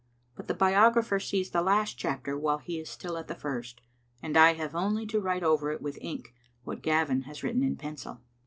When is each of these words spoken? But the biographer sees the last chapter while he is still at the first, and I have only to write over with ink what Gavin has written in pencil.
But 0.35 0.47
the 0.47 0.55
biographer 0.55 1.19
sees 1.19 1.51
the 1.51 1.61
last 1.61 1.95
chapter 1.95 2.35
while 2.35 2.57
he 2.57 2.79
is 2.79 2.89
still 2.89 3.19
at 3.19 3.27
the 3.27 3.35
first, 3.35 3.81
and 4.23 4.35
I 4.35 4.53
have 4.53 4.73
only 4.73 5.05
to 5.05 5.21
write 5.21 5.43
over 5.43 5.77
with 5.77 5.99
ink 6.01 6.33
what 6.63 6.81
Gavin 6.81 7.21
has 7.29 7.43
written 7.43 7.61
in 7.61 7.75
pencil. 7.75 8.19